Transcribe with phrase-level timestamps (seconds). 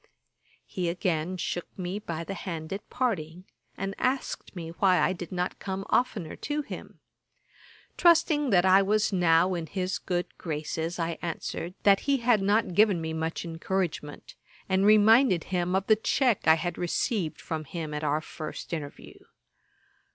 [0.65, 3.45] He again shook me by the hand at parting,
[3.77, 6.97] and asked me why I did not come oftener to him.
[7.97, 12.73] Trusting that I was now in his good graces, I answered, that he had not
[12.73, 14.33] given me much encouragement,
[14.67, 19.19] and reminded him of the check I had received from him at our first interview.